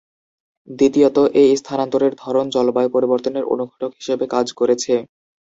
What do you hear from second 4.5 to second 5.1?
করেছে।